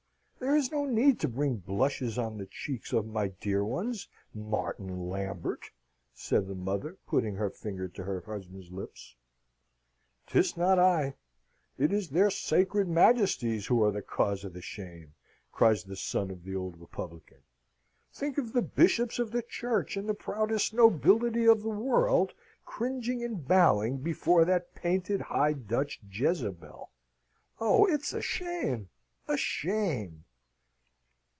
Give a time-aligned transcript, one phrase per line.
[0.41, 5.07] There is no need to bring blushes on the cheeks of my dear ones, Martin
[5.07, 5.69] Lambert!"
[6.15, 9.15] said the mother, putting her finger to her husband's lips.
[10.25, 11.13] "'Tis not I;
[11.77, 15.13] it is their sacred Majesties who are the cause of the shame,"
[15.51, 17.43] cries the son of the old republican.
[18.11, 22.33] "Think of the bishops of the Church and the proudest nobility of the world
[22.65, 26.89] cringing and bowing before that painted High Dutch Jezebel.
[27.59, 28.89] Oh, it's a shame!
[29.27, 30.25] a shame!"